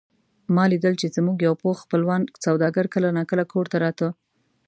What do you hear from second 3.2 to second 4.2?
کله کور ته راته.